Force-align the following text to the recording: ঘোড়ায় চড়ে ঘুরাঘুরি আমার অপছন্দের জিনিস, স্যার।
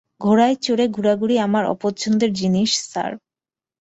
ঘোড়ায় 0.21 0.57
চড়ে 0.61 0.85
ঘুরাঘুরি 0.87 1.35
আমার 1.39 1.63
অপছন্দের 1.73 2.31
জিনিস, 2.33 2.71
স্যার। 2.83 3.11